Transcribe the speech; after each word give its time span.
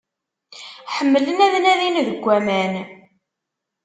Ḥemmlen 0.95 1.37
ad 1.45 1.53
nadin 1.63 1.97
deg 2.07 2.23
aman. 2.37 2.73